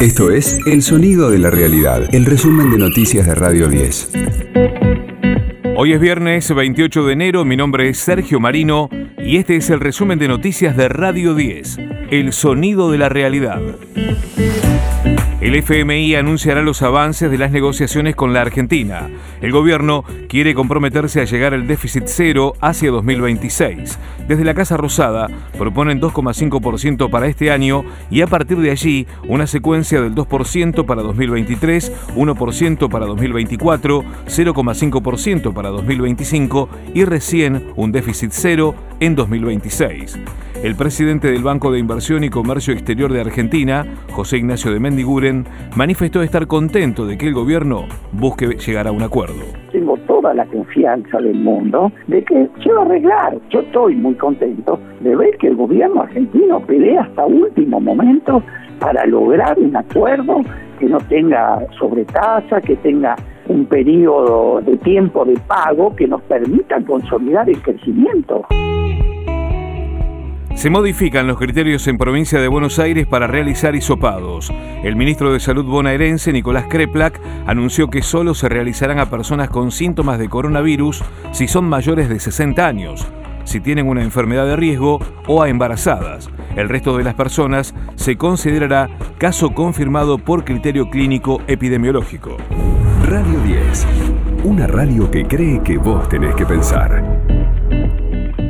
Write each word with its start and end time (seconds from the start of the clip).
Esto 0.00 0.30
es 0.30 0.58
El 0.64 0.80
Sonido 0.80 1.30
de 1.30 1.38
la 1.38 1.50
Realidad, 1.50 2.08
el 2.14 2.24
resumen 2.24 2.70
de 2.70 2.78
noticias 2.78 3.26
de 3.26 3.34
Radio 3.34 3.68
10. 3.68 4.12
Hoy 5.76 5.92
es 5.92 6.00
viernes 6.00 6.54
28 6.54 7.04
de 7.04 7.12
enero, 7.12 7.44
mi 7.44 7.54
nombre 7.54 7.90
es 7.90 7.98
Sergio 7.98 8.40
Marino 8.40 8.88
y 9.18 9.36
este 9.36 9.56
es 9.56 9.68
el 9.68 9.78
resumen 9.78 10.18
de 10.18 10.28
noticias 10.28 10.74
de 10.74 10.88
Radio 10.88 11.34
10, 11.34 11.76
El 12.10 12.32
Sonido 12.32 12.90
de 12.90 12.96
la 12.96 13.10
Realidad. 13.10 13.60
El 15.40 15.56
FMI 15.56 16.16
anunciará 16.16 16.60
los 16.60 16.82
avances 16.82 17.30
de 17.30 17.38
las 17.38 17.50
negociaciones 17.50 18.14
con 18.14 18.34
la 18.34 18.42
Argentina. 18.42 19.08
El 19.40 19.52
gobierno 19.52 20.04
quiere 20.28 20.52
comprometerse 20.52 21.22
a 21.22 21.24
llegar 21.24 21.54
al 21.54 21.66
déficit 21.66 22.02
cero 22.08 22.52
hacia 22.60 22.90
2026. 22.90 23.98
Desde 24.28 24.44
la 24.44 24.52
Casa 24.52 24.76
Rosada 24.76 25.28
proponen 25.56 25.98
2,5% 25.98 27.08
para 27.08 27.26
este 27.26 27.50
año 27.50 27.84
y 28.10 28.20
a 28.20 28.26
partir 28.26 28.58
de 28.58 28.70
allí 28.70 29.06
una 29.28 29.46
secuencia 29.46 30.02
del 30.02 30.14
2% 30.14 30.84
para 30.84 31.00
2023, 31.00 31.90
1% 32.14 32.90
para 32.90 33.06
2024, 33.06 34.04
0,5% 34.26 35.54
para 35.54 35.70
2025 35.70 36.68
y 36.92 37.06
recién 37.06 37.72
un 37.76 37.92
déficit 37.92 38.32
cero 38.34 38.74
en 39.00 39.14
2026. 39.16 40.18
El 40.62 40.76
presidente 40.76 41.32
del 41.32 41.42
Banco 41.42 41.72
de 41.72 41.78
Inversión 41.78 42.22
y 42.22 42.28
Comercio 42.28 42.74
Exterior 42.74 43.10
de 43.10 43.22
Argentina, 43.22 43.86
José 44.12 44.36
Ignacio 44.36 44.70
de 44.70 44.78
Mendiguren, 44.78 45.46
manifestó 45.74 46.22
estar 46.22 46.46
contento 46.46 47.06
de 47.06 47.16
que 47.16 47.28
el 47.28 47.32
gobierno 47.32 47.86
busque 48.12 48.46
llegar 48.46 48.86
a 48.86 48.92
un 48.92 49.02
acuerdo. 49.02 49.40
Tengo 49.72 49.96
toda 50.06 50.34
la 50.34 50.44
confianza 50.44 51.16
del 51.16 51.36
mundo 51.36 51.90
de 52.08 52.22
que 52.24 52.46
se 52.62 52.72
va 52.72 52.82
a 52.82 52.84
arreglar. 52.84 53.38
Yo 53.48 53.60
estoy 53.60 53.94
muy 53.94 54.14
contento 54.16 54.78
de 55.00 55.16
ver 55.16 55.34
que 55.38 55.46
el 55.46 55.56
gobierno 55.56 56.02
argentino 56.02 56.60
pelea 56.60 57.04
hasta 57.04 57.24
último 57.24 57.80
momento 57.80 58.42
para 58.80 59.06
lograr 59.06 59.58
un 59.58 59.74
acuerdo 59.74 60.42
que 60.78 60.84
no 60.84 60.98
tenga 61.08 61.58
sobretasa, 61.78 62.60
que 62.60 62.76
tenga 62.76 63.16
un 63.48 63.64
periodo 63.64 64.60
de 64.60 64.76
tiempo 64.76 65.24
de 65.24 65.38
pago 65.46 65.96
que 65.96 66.06
nos 66.06 66.20
permita 66.24 66.84
consolidar 66.84 67.48
el 67.48 67.62
crecimiento. 67.62 68.44
Se 70.60 70.68
modifican 70.68 71.26
los 71.26 71.38
criterios 71.38 71.88
en 71.88 71.96
provincia 71.96 72.38
de 72.38 72.46
Buenos 72.46 72.78
Aires 72.78 73.06
para 73.06 73.26
realizar 73.26 73.74
hisopados. 73.74 74.52
El 74.84 74.94
ministro 74.94 75.32
de 75.32 75.40
Salud 75.40 75.64
bonaerense, 75.64 76.34
Nicolás 76.34 76.66
Kreplak, 76.68 77.18
anunció 77.46 77.88
que 77.88 78.02
solo 78.02 78.34
se 78.34 78.50
realizarán 78.50 78.98
a 78.98 79.08
personas 79.08 79.48
con 79.48 79.70
síntomas 79.70 80.18
de 80.18 80.28
coronavirus 80.28 81.02
si 81.32 81.48
son 81.48 81.66
mayores 81.66 82.10
de 82.10 82.20
60 82.20 82.66
años, 82.66 83.06
si 83.44 83.60
tienen 83.60 83.88
una 83.88 84.02
enfermedad 84.02 84.44
de 84.44 84.56
riesgo 84.56 84.98
o 85.26 85.42
a 85.42 85.48
embarazadas. 85.48 86.28
El 86.54 86.68
resto 86.68 86.94
de 86.98 87.04
las 87.04 87.14
personas 87.14 87.74
se 87.94 88.18
considerará 88.18 88.90
caso 89.16 89.54
confirmado 89.54 90.18
por 90.18 90.44
criterio 90.44 90.90
clínico 90.90 91.40
epidemiológico. 91.46 92.36
Radio 93.08 93.40
10, 93.40 93.86
una 94.44 94.66
radio 94.66 95.10
que 95.10 95.24
cree 95.24 95.62
que 95.62 95.78
vos 95.78 96.06
tenés 96.10 96.34
que 96.34 96.44
pensar. 96.44 97.39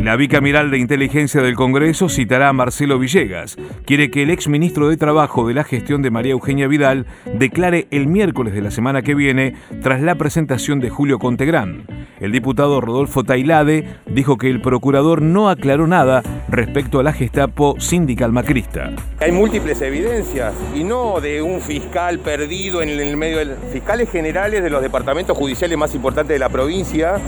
La 0.02 0.16
bicameral 0.16 0.70
de 0.70 0.78
inteligencia 0.78 1.42
del 1.42 1.56
Congreso 1.56 2.08
citará 2.08 2.48
a 2.48 2.54
Marcelo 2.54 2.98
Villegas. 2.98 3.58
Quiere 3.84 4.10
que 4.10 4.22
el 4.22 4.30
exministro 4.30 4.88
de 4.88 4.96
Trabajo 4.96 5.46
de 5.46 5.52
la 5.52 5.62
gestión 5.62 6.00
de 6.00 6.10
María 6.10 6.32
Eugenia 6.32 6.68
Vidal 6.68 7.04
declare 7.34 7.86
el 7.90 8.06
miércoles 8.06 8.54
de 8.54 8.62
la 8.62 8.70
semana 8.70 9.02
que 9.02 9.14
viene 9.14 9.56
tras 9.82 10.00
la 10.00 10.14
presentación 10.14 10.80
de 10.80 10.88
Julio 10.88 11.18
Contegrán. 11.18 11.84
El 12.18 12.32
diputado 12.32 12.80
Rodolfo 12.80 13.24
Tailade 13.24 13.84
dijo 14.06 14.38
que 14.38 14.48
el 14.48 14.62
procurador 14.62 15.20
no 15.20 15.50
aclaró 15.50 15.86
nada 15.86 16.22
respecto 16.50 16.98
a 16.98 17.02
la 17.02 17.12
Gestapo 17.12 17.76
sindical 17.78 18.32
macrista. 18.32 18.90
Hay 19.20 19.32
múltiples 19.32 19.80
evidencias 19.80 20.54
y 20.74 20.84
no 20.84 21.20
de 21.20 21.42
un 21.42 21.60
fiscal 21.60 22.18
perdido 22.18 22.82
en 22.82 22.88
el 22.88 23.16
medio 23.16 23.38
de 23.38 23.56
fiscales 23.72 24.10
generales 24.10 24.62
de 24.62 24.70
los 24.70 24.82
departamentos 24.82 25.36
judiciales 25.36 25.78
más 25.78 25.94
importantes 25.94 26.34
de 26.34 26.38
la 26.38 26.48
provincia, 26.48 27.20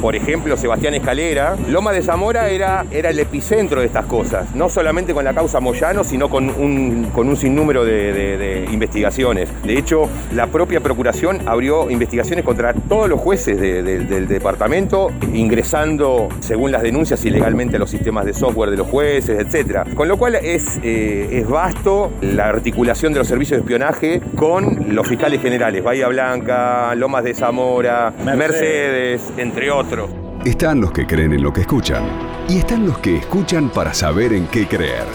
por 0.00 0.16
ejemplo 0.16 0.56
Sebastián 0.56 0.94
Escalera, 0.94 1.56
Loma 1.68 1.92
de 1.92 2.02
Zamora 2.02 2.50
era, 2.50 2.84
era 2.90 3.10
el 3.10 3.18
epicentro 3.18 3.80
de 3.80 3.86
estas 3.86 4.06
cosas, 4.06 4.54
no 4.54 4.68
solamente 4.68 5.14
con 5.14 5.24
la 5.24 5.32
causa 5.32 5.60
Moyano, 5.60 6.04
sino 6.04 6.28
con 6.28 6.50
un, 6.50 7.10
con 7.14 7.28
un 7.28 7.36
sinnúmero 7.36 7.84
de, 7.84 8.68
investigaciones. 8.70 9.48
De 9.64 9.78
hecho, 9.78 10.08
la 10.34 10.48
propia 10.48 10.80
Procuración 10.80 11.40
abrió 11.46 11.90
investigaciones 11.90 12.44
contra 12.44 12.74
todos 12.74 13.08
los 13.08 13.18
jueces 13.20 13.58
del 13.58 14.28
departamento, 14.28 15.10
ingresando, 15.32 16.28
según 16.40 16.72
las 16.72 16.82
denuncias, 16.82 17.24
ilegalmente 17.24 17.76
a 17.76 17.78
los 17.78 17.90
sistemas 17.90 18.26
de 18.26 18.34
software 18.34 18.63
de 18.70 18.76
los 18.76 18.86
jueces, 18.88 19.38
etc. 19.38 19.94
Con 19.94 20.08
lo 20.08 20.16
cual 20.16 20.36
es, 20.36 20.78
eh, 20.82 21.28
es 21.32 21.48
vasto 21.48 22.12
la 22.20 22.48
articulación 22.48 23.12
de 23.12 23.20
los 23.20 23.28
servicios 23.28 23.58
de 23.58 23.62
espionaje 23.62 24.20
con 24.36 24.94
los 24.94 25.06
fiscales 25.06 25.40
generales, 25.40 25.82
Bahía 25.82 26.08
Blanca, 26.08 26.94
Lomas 26.94 27.24
de 27.24 27.34
Zamora, 27.34 28.12
Mercedes 28.24 29.32
entre 29.36 29.70
otros. 29.70 30.10
Están 30.44 30.80
los 30.80 30.92
que 30.92 31.06
creen 31.06 31.32
en 31.32 31.42
lo 31.42 31.52
que 31.52 31.62
escuchan 31.62 32.04
y 32.48 32.58
están 32.58 32.86
los 32.86 32.98
que 32.98 33.16
escuchan 33.16 33.70
para 33.70 33.94
saber 33.94 34.32
en 34.34 34.46
qué 34.48 34.66
creer. 34.66 35.06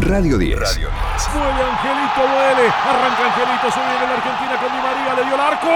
Radio 0.00 0.38
10. 0.38 0.58
Radio 0.58 0.88
10. 0.88 1.28
Mueve 1.34 1.62
Angelito, 1.62 2.20
duele. 2.20 2.68
Arranca 2.88 3.26
Angelito, 3.26 3.70
se 3.70 3.80
viene 3.80 4.06
la 4.06 4.14
Argentina 4.14 4.56
con 4.60 4.72
Di 4.72 4.78
María, 4.82 5.14
le 5.14 5.24
dio 5.26 5.34
el 5.34 5.40
arco. 5.40 5.68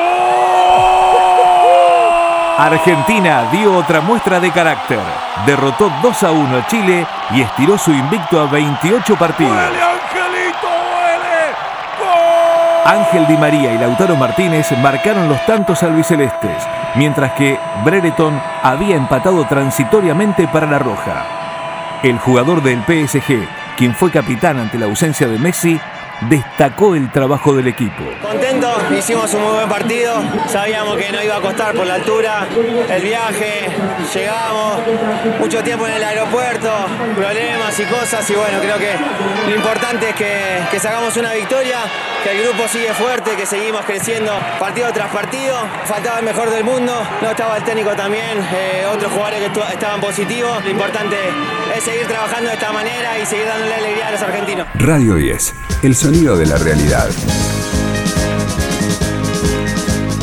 Argentina 2.58 3.50
dio 3.50 3.76
otra 3.76 4.00
muestra 4.00 4.38
de 4.38 4.50
carácter. 4.50 5.00
Derrotó 5.46 5.90
2 6.02 6.22
a 6.22 6.30
1 6.30 6.56
a 6.56 6.66
Chile 6.66 7.06
y 7.34 7.40
estiró 7.40 7.78
su 7.78 7.92
invicto 7.92 8.40
a 8.40 8.46
28 8.46 9.16
partidos. 9.16 9.52
¡Duele, 9.52 9.82
Angelito, 9.82 10.68
duele! 10.68 12.12
Ángel 12.84 13.26
Di 13.26 13.36
María 13.36 13.72
y 13.72 13.78
Lautaro 13.78 14.16
Martínez 14.16 14.70
marcaron 14.78 15.28
los 15.28 15.44
tantos 15.46 15.82
albicelestes, 15.82 16.66
mientras 16.94 17.32
que 17.32 17.58
Brereton 17.84 18.40
había 18.62 18.96
empatado 18.96 19.44
transitoriamente 19.46 20.46
para 20.48 20.66
la 20.66 20.78
Roja. 20.78 21.24
El 22.02 22.18
jugador 22.18 22.62
del 22.62 22.82
PSG, 22.82 23.46
quien 23.76 23.94
fue 23.94 24.10
capitán 24.10 24.58
ante 24.58 24.78
la 24.78 24.86
ausencia 24.86 25.28
de 25.28 25.38
Messi, 25.38 25.80
destacó 26.28 26.94
el 26.94 27.10
trabajo 27.10 27.54
del 27.54 27.68
equipo. 27.68 28.02
Contento, 28.20 28.72
hicimos 28.96 29.32
un 29.34 29.42
muy 29.42 29.52
buen 29.52 29.68
partido, 29.68 30.14
sabíamos 30.48 30.96
que 30.96 31.10
no 31.12 31.22
iba 31.22 31.36
a 31.36 31.40
costar 31.40 31.74
por 31.74 31.86
la 31.86 31.94
altura, 31.94 32.46
el 32.90 33.02
viaje, 33.02 33.68
llegamos, 34.14 34.80
mucho 35.40 35.62
tiempo 35.62 35.86
en 35.86 35.94
el 35.94 36.04
aeropuerto, 36.04 36.70
problemas 37.16 37.78
y 37.78 37.84
cosas. 37.84 38.28
Y 38.30 38.34
bueno, 38.34 38.58
creo 38.60 38.78
que 38.78 38.92
lo 39.48 39.56
importante 39.56 40.10
es 40.10 40.14
que, 40.14 40.62
que 40.70 40.78
sacamos 40.78 41.16
una 41.16 41.32
victoria, 41.32 41.78
que 42.22 42.30
el 42.30 42.42
grupo 42.46 42.68
sigue 42.68 42.92
fuerte, 42.94 43.32
que 43.36 43.46
seguimos 43.46 43.84
creciendo 43.84 44.32
partido 44.58 44.92
tras 44.92 45.10
partido, 45.10 45.56
faltaba 45.84 46.18
el 46.20 46.24
mejor 46.24 46.50
del 46.50 46.64
mundo, 46.64 46.92
no 47.20 47.30
estaba 47.30 47.56
el 47.56 47.64
técnico 47.64 47.90
también, 47.96 48.38
eh, 48.52 48.86
otros 48.92 49.10
jugadores 49.12 49.40
que 49.40 49.60
estaban 49.72 50.00
positivos, 50.00 50.62
lo 50.64 50.70
importante 50.70 51.16
es 51.76 51.82
seguir 51.82 52.06
trabajando 52.06 52.48
de 52.48 52.54
esta 52.54 52.72
manera 52.72 53.18
y 53.18 53.26
seguir 53.26 53.46
dándole 53.46 53.74
alegría 53.74 54.08
a 54.08 54.10
los 54.12 54.22
argentinos. 54.22 54.66
Radio 54.74 55.16
10, 55.16 55.54
el 55.82 55.96
sonido 55.96 56.11
de 56.12 56.44
la 56.44 56.58
realidad. 56.58 57.08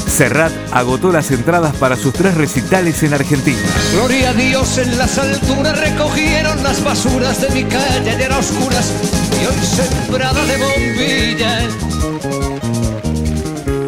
Serrat 0.08 0.52
agotó 0.72 1.12
las 1.12 1.32
entradas 1.32 1.76
para 1.78 1.96
sus 1.96 2.14
tres 2.14 2.36
recitales 2.36 3.02
en 3.02 3.16
Argentina. 3.16 3.58
Gloria 3.94 4.30
a 4.30 4.34
Dios 4.34 4.78
en 4.78 5.00
las 5.00 5.18
alturas 5.18 5.80
recogieron 5.80 6.62
las 6.62 6.84
basuras 6.84 7.42
de 7.42 7.50
mi 7.50 7.64
calle 7.64 8.16
de 8.16 8.30
las 8.30 8.52
oscuras 8.52 8.94
y 9.42 9.46
hoy 9.48 9.66
sembrada 9.66 10.46
de 10.46 10.58
bombillas. 10.58 11.74